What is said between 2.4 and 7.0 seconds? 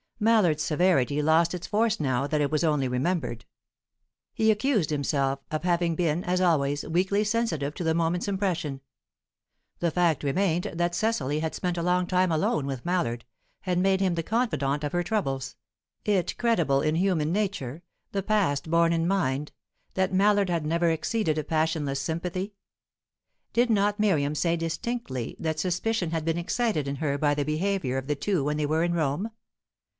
it was only remembered. He accused himself of having been, as always,